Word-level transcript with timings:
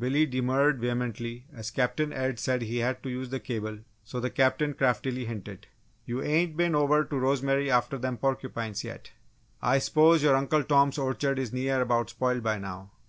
Billy 0.00 0.26
demurred 0.26 0.80
vehemently 0.80 1.46
as 1.54 1.70
Captain 1.70 2.12
Ed 2.12 2.40
said 2.40 2.60
he 2.62 2.78
had 2.78 3.00
to 3.04 3.08
use 3.08 3.30
the 3.30 3.38
cable 3.38 3.78
so 4.02 4.18
the 4.18 4.30
Captain 4.30 4.74
craftily 4.74 5.26
hinted: 5.26 5.68
"You 6.04 6.20
ain't 6.24 6.56
been 6.56 6.74
over 6.74 7.04
to 7.04 7.16
Rosemary 7.16 7.70
after 7.70 7.96
them 7.96 8.16
porcupines, 8.16 8.82
yet? 8.82 9.12
I 9.62 9.78
s'pose 9.78 10.24
your 10.24 10.34
Uncle 10.34 10.64
Tom's 10.64 10.98
orchard 10.98 11.38
is 11.38 11.52
near 11.52 11.80
about 11.80 12.10
spoiled 12.10 12.42
by 12.42 12.58
now!" 12.58 12.90